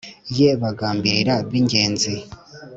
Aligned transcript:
ye 0.35 0.47
bagambirira 0.61 1.35
b’ingenzi 1.49 2.13